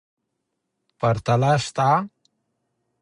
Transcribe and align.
پرتله 0.99 1.53
سته. 1.65 1.89